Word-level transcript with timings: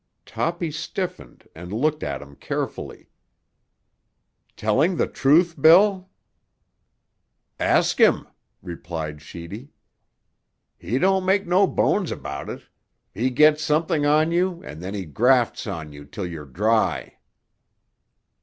Toppy 0.25 0.71
stiffened 0.71 1.47
and 1.53 1.71
looked 1.71 2.01
at 2.01 2.23
him 2.23 2.35
carefully. 2.35 3.11
"Telling 4.55 4.95
the 4.95 5.05
truth, 5.05 5.61
Bill?" 5.61 6.09
"Ask 7.59 7.99
him," 7.99 8.27
replied 8.63 9.21
Sheedy. 9.21 9.69
"He 10.79 10.97
don't 10.97 11.23
make 11.23 11.45
no 11.45 11.67
bones 11.67 12.09
about 12.09 12.49
it; 12.49 12.63
he 13.13 13.29
gets 13.29 13.61
something 13.61 14.03
on 14.03 14.31
you 14.31 14.63
and 14.63 14.81
then 14.81 14.95
he 14.95 15.05
grafts 15.05 15.67
on 15.67 15.93
you 15.93 16.05
till 16.05 16.25
you're 16.25 16.45
dry." 16.45 17.19